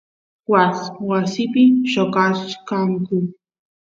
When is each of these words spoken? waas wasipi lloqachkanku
waas 0.51 0.79
wasipi 1.09 1.63
lloqachkanku 1.91 3.17